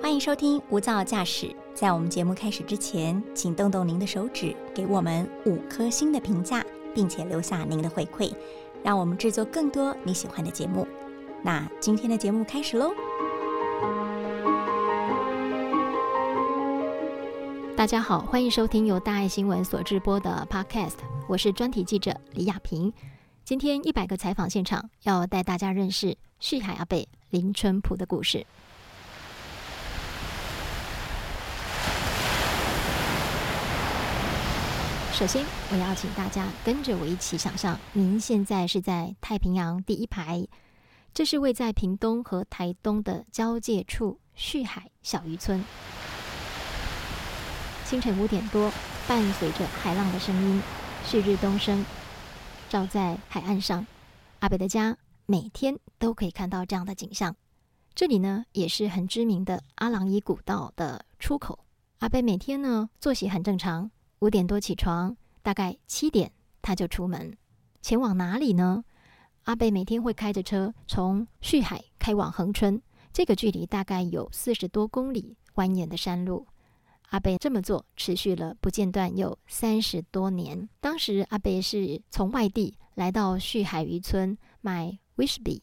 [0.00, 1.54] 欢迎收听无噪驾驶。
[1.74, 8.32] 在我们节目开始之前，请动动您的手指，给我们五颗星的评价，并且留下您的回馈，
[8.82, 10.86] 让我们制作更多你喜欢的节目。
[11.42, 12.92] 那今天的节目开始喽！
[17.76, 20.96] 大家好，欢迎收听由大爱新闻所制播的 Podcast，
[21.28, 22.92] 我是专题记者李亚平。
[23.44, 28.46] 今天一百个采访现场，要带大家认识旭海阿贝林春普的故事。
[35.12, 40.46] 首先，我要请大家跟着我一起想象，您现在是在太平洋第一排，
[41.12, 45.64] 这是位在屏东和台东的交界处旭海小渔村。
[47.84, 48.72] 清晨五点多，
[49.08, 50.62] 伴随着海浪的声音，
[51.04, 51.84] 旭日东升，
[52.68, 53.84] 照在海岸上。
[54.38, 57.34] 阿北的家每天都可以看到这样的景象。
[57.94, 61.58] 这里呢，也是很知名的阿朗伊古道的出口。
[61.98, 66.30] 阿贝每天呢，作息很正常，五点多起床，大概七点
[66.62, 67.36] 他就出门，
[67.82, 68.84] 前往哪里呢？
[69.44, 72.80] 阿贝每天会开着车从旭海开往恒春，
[73.12, 76.46] 这个距离大概有四十多公里，蜿蜒的山路。
[77.08, 80.68] 阿贝这么做持续了不间断有三十多年。
[80.78, 85.62] 当时阿贝是从外地来到旭海渔村买威士比，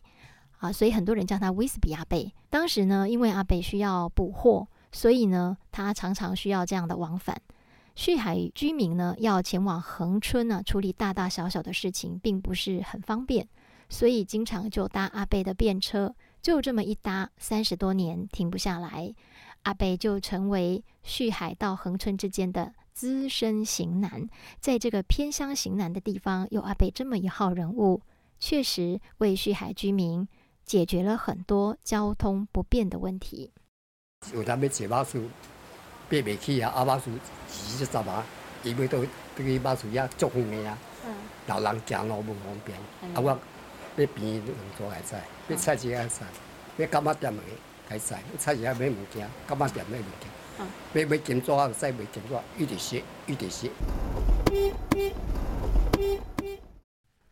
[0.65, 2.33] 啊，所以很多人叫他威士比阿贝。
[2.49, 7.39] 当时呢，因为阿贝需要补货，所以呢，他常常需要这样的往返。
[7.95, 13.47] 旭海居民呢，要前往恒春呢，处理大大小小的事情，并不是很方便，
[13.89, 19.13] 所以经常就搭阿贝的便车，就这么一搭，三十多年停不下来。
[19.63, 24.27] 阿贝就成为旭海到恒春之间的资深型男，
[24.59, 28.01] 在这个偏乡型男的地方，有阿贝这么一号人物，
[28.37, 30.27] 确实为旭海居民
[30.65, 33.51] 解决了很多交通不便的问题。
[34.33, 35.21] 有他们坐巴士，
[36.09, 37.11] 爬不起啊，阿巴士
[37.47, 38.23] 几十万，
[38.63, 40.77] 因为都这个巴士也足远的啊，
[41.47, 42.77] 老人行路不方便。
[43.13, 44.45] 啊，我要便用
[44.77, 46.25] 坐来载，要菜市也载，
[46.77, 47.41] 要干嘛点的。
[47.87, 50.67] 开菜，菜市也买物件，干嘛店买物件？
[50.91, 53.69] 买买金纸啊，再买金纸，一直写，一直写。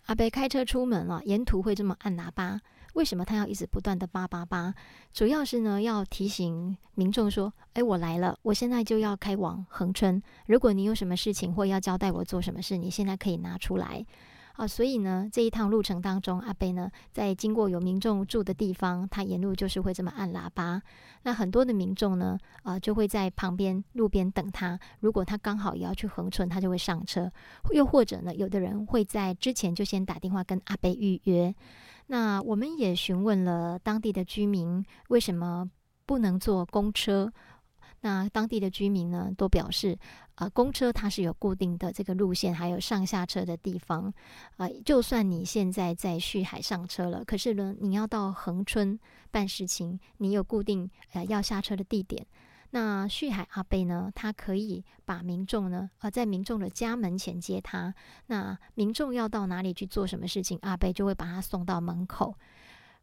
[0.06, 2.62] 阿伯开车出门了，沿途会这么按喇叭，
[2.94, 4.74] 为什么他要一直不断的叭叭叭？
[5.12, 10.22] 主要是呢，要提醒民众说：“哎，我来了，我现在就要开往恒春。
[10.48, 14.06] 如果你有什么事情或要交代我做什么事，你现在可以拿出来。”
[14.54, 20.80] 啊，所以呢，这一趟路程当中，阿贝呢在经过有民众住的地方，他沿路就是会这么按喇叭。
[21.24, 24.80] 那很多的民众呢，啊，就会在旁边路边等他。
[25.00, 27.32] 如果他刚好也要去横村，他就会上车。
[27.72, 31.56] 又或者呢，有的人会在之前就先打电话跟阿贝预约。
[32.14, 35.68] 那我们也询问了当地的居民，为什么
[36.06, 37.34] 不能坐公车？
[38.02, 39.98] 那当地的居民呢，都表示，
[40.36, 44.14] 呃，公车它是有固定的这个路线，还有上下车的地方，
[44.58, 49.00] 啊，就算你现在在旭海上车了，可是呢，你要到恒春
[49.32, 52.24] 办事情，你有固定呃要下车的地点。
[52.76, 57.94] 那旭海阿贝呢，他可以把民众呢，呃，在民众的家门前接他。
[58.26, 62.36] 那民众要到哪里去做什么事情，阿贝就会把他送到门口。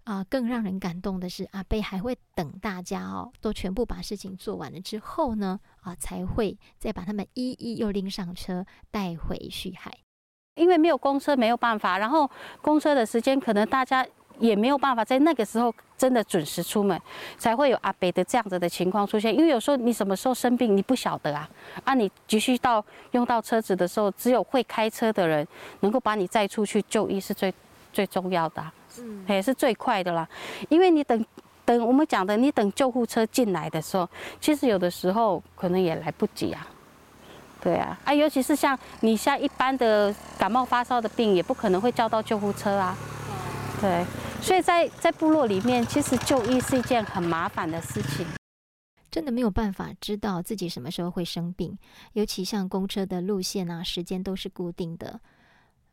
[0.03, 9.93] 啊，更让人感动的是，阿贝还会等大家哦，都全部把事情做完了之后呢，啊，才会再把他们一一又拎上车带回旭海。
[10.57, 12.29] 因为没有公车没有办法，然后
[12.61, 14.05] 公车的时间可能大家
[14.41, 17.01] 也没有办法在那个时候真的准时出门，
[17.39, 19.33] 才会有阿北的这样子的情况出现。
[19.33, 21.49] 因为有时候你什么时候生病你不晓得啊，
[21.85, 25.47] 啊，你急需到用到车子的时候，只有会开车的人
[25.81, 27.55] 能够把你载出去就医是最
[27.93, 28.65] 最重要的。
[28.99, 30.29] 嗯，也是最快的啦，
[30.69, 31.25] 因为你等
[31.65, 34.09] 等我们讲的，你等救护车进来的时候，
[34.41, 36.67] 其实有的时候可能也来不及啊。
[37.63, 42.97] 对啊，啊，尤其是像你像一般的感冒发烧的病，也不可能会叫到救护车啊。
[43.81, 44.05] 对，
[44.43, 48.27] 所以在在部落里面，其实就医是一件很麻烦的事情，
[49.11, 51.79] 真的没有办法知道自己什么时候会生病，
[52.15, 55.21] 尤其像公车的路线啊，时间都是固定的。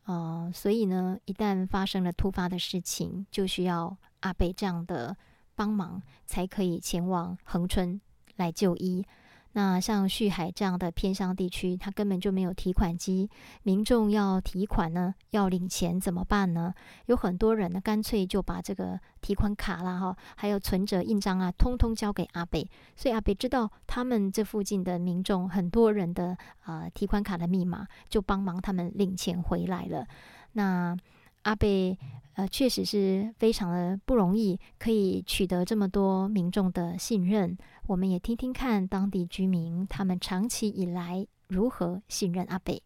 [0.06, 5.16] 呃，所以呢，一旦发生了突发的事情，就需要阿北这样的
[5.54, 8.00] 帮忙，才可以前往恒春
[8.36, 9.04] 来就医。
[9.52, 13.28] 那像旭海这样的偏乡地区，它根本就没有提款机，
[13.62, 16.72] 民众要提款呢，要领钱怎么办呢？
[17.06, 22.68] 有很多人呢，干脆就把这个提款卡啦、哈，还有存折、印章啊，通通交给阿北。
[22.94, 26.36] 所以阿北知道他们这附近的民众很多人的
[26.66, 30.06] 呃提款卡的密码，就帮忙他们领钱回来了。
[30.52, 30.96] 那。
[31.48, 31.98] 阿贝
[32.34, 37.56] 呃确实是非常的不容易，可以取得这么多民众的信任。
[37.86, 42.82] 我们也听听看当地居民他们长期以来如何信任阿贝。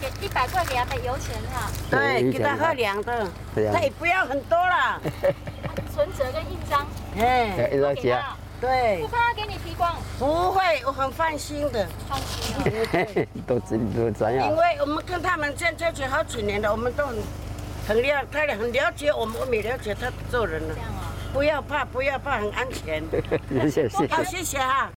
[0.00, 1.68] 给一百块给阿贝油钱哈。
[1.90, 3.28] 对，给他喝凉的。
[3.56, 3.72] 对呀。
[3.98, 5.00] 不要很多啦。
[5.92, 6.86] 存折跟印章。
[7.16, 8.16] 哎，一张纸。
[8.60, 9.02] 对。
[9.02, 9.96] 不怕他给你提光？
[10.16, 11.88] 不会，我很放心的。
[12.08, 13.26] 放心啊。
[13.48, 14.48] 都知都这样。
[14.48, 17.16] 因为我们跟他们在在一起好几年了，我们都很
[17.86, 20.74] 很了，他很了解我们，我们也了解他做人了。
[21.32, 23.02] 不要怕，不要怕，很安全。
[23.48, 24.14] 谢谢谢谢。
[24.14, 24.90] 好，谢谢哈。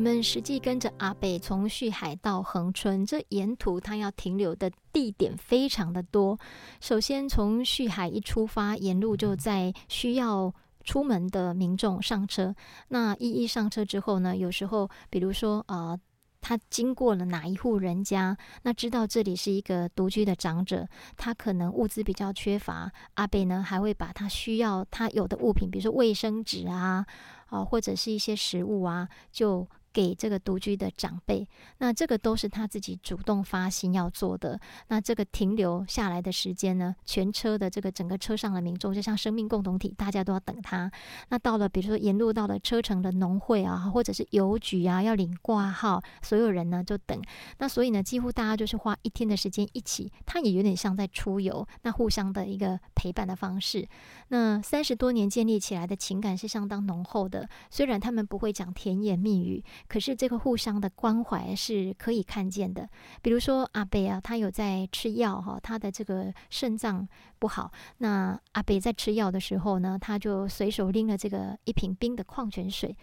[0.00, 6.38] 我们实际跟着阿北从旭海到恒春，这沿途他要停留的地点非常的多。
[6.80, 10.54] 首先从旭海一出发，沿路就在需要
[10.84, 12.54] 出门的民众上车。
[12.88, 16.00] 那一一上车之后呢，有时候比如说呃，
[16.40, 20.88] 他经过了哪一户人家，那知道这里是一个独居的长者，
[21.18, 27.04] 他可能物资比较缺乏，阿北呢还会把他需要他有的物品，比如说卫生纸啊，
[27.48, 29.68] 啊或者是一些食物啊，就。
[29.92, 31.46] 给这个独居的长辈，
[31.78, 34.58] 那这个都是他自己主动发心要做的。
[34.88, 36.94] 那这个停留下来的时间呢？
[37.04, 40.90] 全车的这个整个车上的民众，就像生命共同体，大家都要等他。
[41.28, 47.20] 那到了，比如说沿路到了车城的农会啊，或者是邮局啊，要领挂号，所有人呢就等。
[47.58, 53.88] 那所以呢，几乎大家就是花一天的时间一起，他也有点像在出游，那互相的一个陪伴的方式。
[54.28, 59.64] 那三十多年建立起来的情感是相当浓厚的，虽然他们不会讲甜言蜜语。
[59.88, 62.88] 可是这个互相的关怀是可以看见的，
[63.22, 67.06] 比如说阿北啊，他有在吃药哈，他的这个肾脏
[67.38, 72.96] 不好，那阿北在吃药的时候呢，他就随手拎了这个一瓶冰的矿泉水。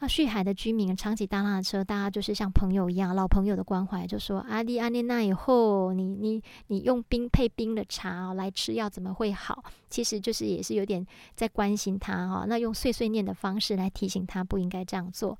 [0.00, 9.64] 那旭海的居民长期搭他的车，大家就是像朋友一样，老朋友的关怀，就说阿弟阿妮那以后，你你你用冰配冰的茶来吃药怎么会好？
[9.90, 15.36] 其实就是也是有点在关心他哈，那用碎碎念的方式来提醒他不应该这样做。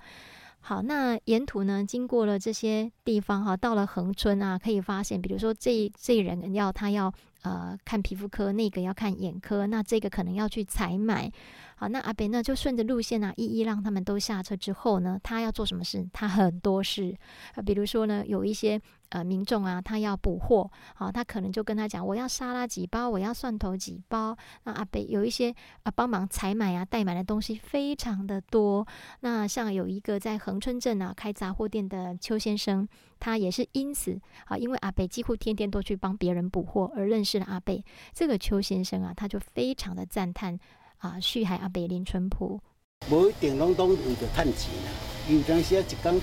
[0.69, 7.11] 好，那沿途呢，经过了这些地方哈，到了恒村啊，可以发现，比如说这这人要他要
[7.41, 11.32] 呃看皮肤科，那个要看眼科，那这个可能要去采买。
[11.76, 16.06] 好，那阿北呢就顺着路线啊，一一让他们都下车之后呢，他要做什么事？
[16.12, 17.17] 他很多事
[17.55, 18.79] 啊，比如说呢，有一些
[19.10, 24.37] 呃民众啊，他要补货，好，他可能就跟他讲，我要沙拉几包，我要蒜头几包。
[24.64, 28.87] 那阿北有一些啊帮忙采买啊代买的东西非常的多。
[29.20, 32.87] 那像有一个在恒春镇啊开杂货店的邱先生，
[33.19, 37.84] 他也是因此啊，因为阿北几乎天天都去帮别人补货而认识了阿北。
[38.12, 40.58] 这个邱先生啊，他就非常的赞叹。
[40.99, 42.60] 啊，旭海阿北林淳朴，
[43.08, 44.90] 无一定拢当为着趁钱啦。
[45.31, 46.20] 有阵时啊，一工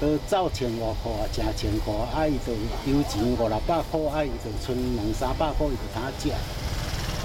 [0.00, 2.52] 都走千外块啊，正千块，啊伊就
[2.90, 6.30] 油钱五六百块，啊伊就剩两三百块，伊就通食。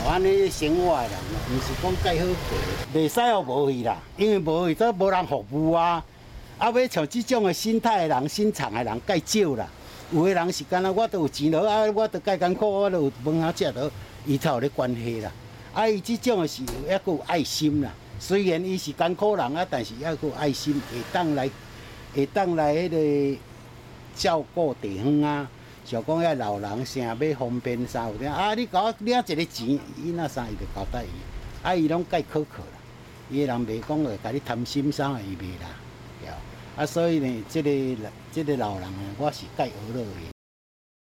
[0.07, 2.57] 安尼生活的人，毋是讲介好过，
[2.93, 6.03] 袂使哦无去啦，因为无去则无人服务啊。
[6.57, 9.67] 啊，要像即种的心态的人、心肠的人介少啦。
[10.11, 13.89] 有的人是干那我都有钱了啊，我都介艰苦，我都有饭通食到，
[14.25, 15.31] 伊才有咧关系啦。
[15.73, 17.91] 啊，伊即种是还佫有爱心啦。
[18.19, 21.49] 虽然伊是艰苦人啊，但是还佫有爱心，会当来，
[22.13, 23.39] 会当来迄个
[24.15, 25.49] 照顾地方啊。
[25.85, 29.67] 像讲遐老人啥要方便啥有点啊，你甲我领一个钱，
[29.97, 31.07] 伊那啥伊就交代伊。
[31.61, 32.77] 啊，伊拢介苛刻啦，
[33.29, 36.37] 伊人袂讲会甲你贪心啥伊袂啦，
[36.77, 40.33] 啊，所以呢，即个即个老人呢，我是介娱乐的。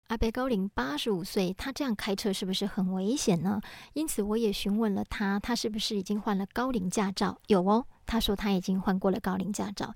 [0.08, 3.60] 阿贝高龄八十五岁，他这样开车是不是很危险呢？
[3.92, 7.36] 因此，我也询问了他，他是不是已经换了高龄驾照？
[7.46, 9.94] 有哦，他说他已经换过了高龄驾照。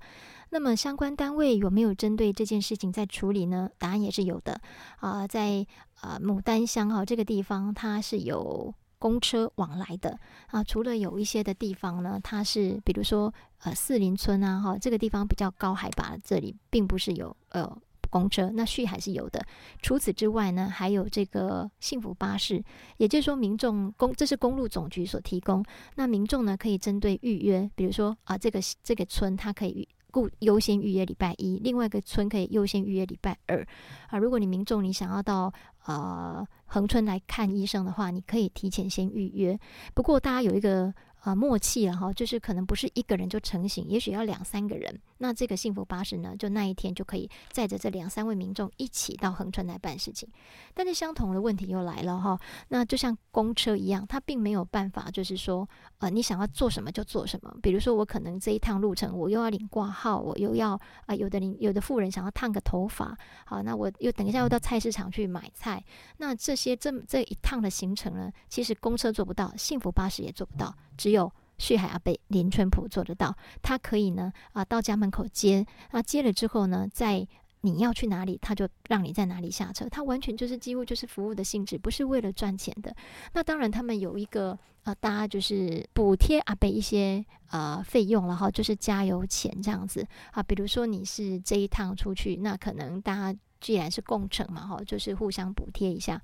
[0.53, 3.71] 那么，相关单位有没有针对这件事情在处理呢？
[3.79, 4.61] 答案也是有的。
[4.97, 5.65] 啊，在
[5.99, 10.19] 啊牡丹乡哈这个地方，它是有公车往来的
[10.49, 10.63] 啊。
[10.63, 13.33] 除了有一些的地方呢，它是比如说
[13.63, 17.75] 呃四林村啊哈，这个地方比较高海拔，这里并不是有呃。
[18.09, 19.43] 公车那续还是有的，
[19.81, 22.63] 除此之外呢，还有这个幸福巴士，
[22.97, 33.65] 也就是说民众公这是公路总局所提供，那民众呢可以针对预约，比如说啊这个这个村它可以故优先预约礼拜一，另外一个村可以优先预约礼拜二
[34.09, 34.19] 啊。
[34.19, 35.51] 如果你民众你想要到
[35.87, 39.59] 呃恒春来看医生的话，你可以提前先预约。
[39.95, 40.93] 不过大家有一个
[41.23, 44.93] 啊默契了哈，就是可能不是一个人就成型，也许要两三个人。
[45.19, 50.27] 那这个幸福巴士呢，就那一天就可以载着这两三位民众一起到横村来办事情。
[50.73, 52.37] 但是相同的问题又来了哈，
[52.67, 55.67] 那就像公车一样，它并没有办法，就是说，
[55.99, 57.55] 呃，你想要做什么就做什么。
[57.61, 65.81] 比如说，我可能这一趟路程，我又要领挂号，我又要啊，有的领有的富人想要烫个头发，好，那我又等一下又到菜市场去买菜。
[66.17, 71.31] 那这些这这一趟的行程呢，其实公车做不到，幸福巴士也做不到，只有。
[71.59, 77.25] 旭海阿贝林春普做得到，他可以呢啊到家门口接，那接了之后呢，在
[77.61, 82.93] 你要去哪里，他就让你在哪里下车，他完全就是几乎就是服务的性质，不是为了赚钱的。
[83.33, 96.21] 那当然他们有一个呃，大家就是补贴阿贝一些呃费用然后就是加油钱这样子啊，比如说你是这一趟出去，那可能大家既然是共乘嘛哈，就是互相补贴一下。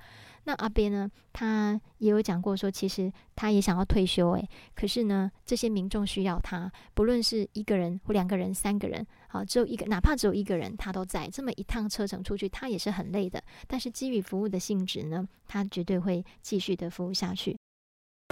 [0.50, 1.08] 那阿边呢？
[1.32, 11.30] 他也有讲过说，其实他也想要退休，诶，可是呢，这些民众需要他，不论是一个人或两个人、三个人，好，只有一个，哪怕只有一个人，他都在。
[11.32, 13.40] 这么一趟车程出去，他也是很累的。
[13.68, 17.56] 但是基于服务的性质呢，他绝对会继续的服务下去。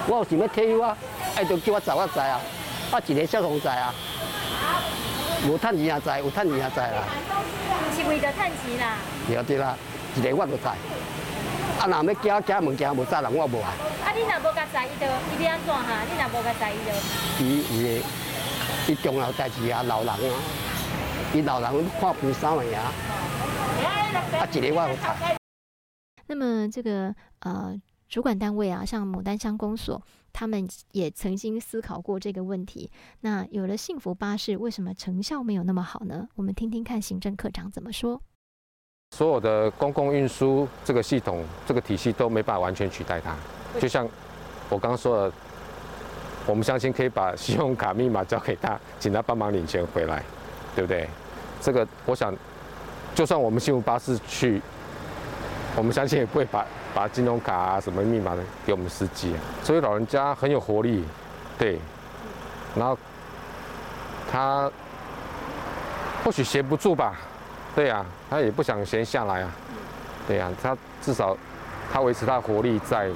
[0.07, 0.97] 我有想要退休啊，
[1.35, 2.41] 爱就叫我走我在啊，
[2.91, 3.93] 我一年小同在啊，
[5.47, 7.03] 无趁钱也在，有趁钱也在啦。
[7.95, 8.97] 是为着趁钱啦？
[9.27, 9.77] 对对啦，
[10.15, 10.75] 一年我都在。
[11.79, 13.71] 啊，若要寄寄物件无载人，我无啊。
[14.03, 15.05] 啊，你若无甲载，伊就
[15.39, 16.03] 伊要安怎哈？
[16.09, 18.01] 你若无甲载，伊就伊伊
[18.87, 20.39] 伊重要代志啊，老人啊，
[21.33, 22.81] 伊老人看病三个呀。
[24.39, 25.37] 啊，一个我有载。
[26.25, 27.79] 那么这个呃
[28.09, 30.01] 主管单位啊，像牡丹乡公所，
[30.33, 32.91] 他们也曾经思考过这个问题。
[33.21, 36.27] 那有了幸福巴士，为什么成效没有那么好呢？
[36.35, 38.21] 我们听听看行政科长怎么说。
[39.11, 43.35] 所有的公共运输这个系统、这个体系都没办法完全取代它。
[43.79, 44.07] 就像
[44.69, 45.33] 我刚刚说的，
[46.45, 50.21] 我们相信可以把信用卡密码交给他，请他帮忙领钱回来，
[50.75, 51.09] 对不对？
[51.61, 52.33] 这个我想，
[53.15, 54.61] 就算我们幸福巴士去，
[55.75, 59.39] 我们相信也不会把把金融卡啊什么密码的给我们司机啊。
[59.63, 61.03] 所以老人家很有活力，
[61.57, 61.79] 对，
[62.75, 62.97] 然后
[64.29, 64.71] 他
[66.23, 67.19] 或许闲不住吧。
[67.77, 69.55] 对呀，他也不想闲下来啊。
[70.27, 71.37] 对呀，他至少
[71.93, 73.11] 他维持他活力在。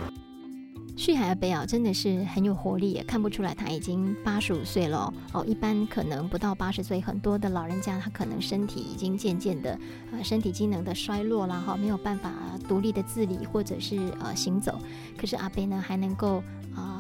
[0.96, 5.44] 旭海阿贝啊，真的是很有活力，也看不出来他已经八十五岁了哦。
[5.48, 9.76] 一般可能不到八十岁，很多的老人家他可能身体已经渐渐的
[10.12, 12.32] 呃身体机能的衰落了，哈，没有办法
[12.68, 14.78] 独立的自理或者是呃行走。
[15.18, 16.44] 可是阿贝呢，还能够
[16.76, 16.91] 啊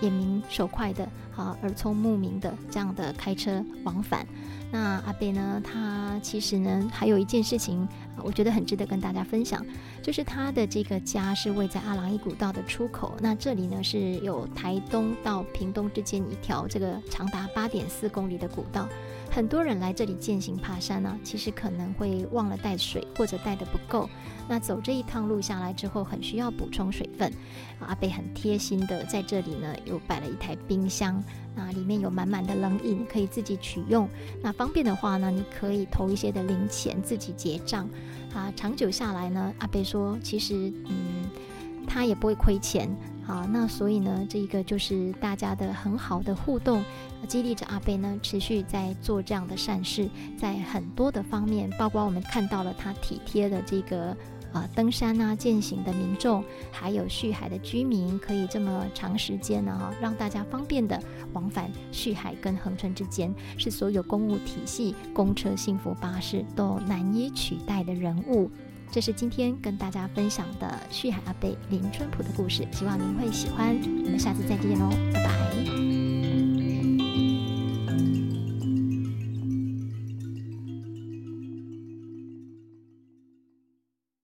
[0.00, 1.04] 眼明手快的
[1.36, 4.26] 啊耳聪目明的这样的开车往返。
[4.72, 5.60] 那阿贝呢？
[5.64, 7.88] 他其实呢，还有一件事情，
[8.22, 9.66] 我觉得很值得跟大家分享，
[10.00, 13.16] 就是他的这个家是位在阿朗伊古道的出口。
[13.20, 18.88] 那这里呢，是有台东到屏东之间一条这个长达八点四公里的古道。
[19.30, 24.10] 很多人来这里践行爬山呢，其实可能会忘了带水，或者带的不够。
[24.48, 27.32] 那走这一趟路下来之后，很需要补充水分。
[27.78, 31.22] 阿贝很贴心的在这里呢，又摆了一台冰箱，
[31.54, 34.08] 那里面有满满的冷饮可以自己取用。
[34.42, 37.88] 那方便的话呢，你可以投一些的零钱自己结账。
[38.34, 41.30] 啊，长久下来呢，阿贝说，其实嗯，
[41.86, 42.90] 他也不会亏钱。
[43.30, 46.82] 啊，那所以呢，这一个就是大家的很好的互动，
[47.28, 54.16] 激励着阿贝呢持续在做这样的善事，在很多的方面，包括我们看到了他体贴的这个
[54.52, 61.00] 呃登山啊、践行的民众，还有旭海的居民，可以这么长时间呢哈，让大家方便的
[61.32, 68.50] 往返旭海跟恒春之间，是所有公务体系、公车、幸福巴士都难以取代的人物。
[68.90, 73.76] 这是今天跟大家分享的旭海阿贝林春浦的故事，希望您会喜欢。
[74.04, 76.19] 我们下次再见喽，拜拜。